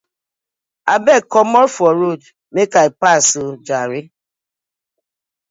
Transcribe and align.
Abeg 0.93 1.21
komot 1.31 1.69
for 1.75 1.93
road 1.99 2.21
mek 2.53 2.71
I 2.85 2.87
pass 3.01 3.27
oh 3.41 3.53
jare. 3.67 4.01